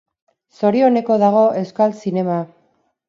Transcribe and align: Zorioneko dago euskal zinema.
Zorioneko 0.61 1.19
dago 1.25 1.43
euskal 1.61 1.95
zinema. 2.05 2.39